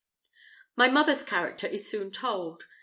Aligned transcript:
My 0.75 0.89
mother's 0.89 1.21
character 1.21 1.67
is 1.67 1.87
soon 1.87 2.09
told. 2.09 2.63